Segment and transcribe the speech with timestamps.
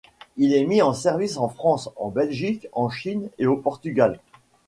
[0.35, 4.19] Il est mis en service en France, en Belgique, en Chine et au Portugal.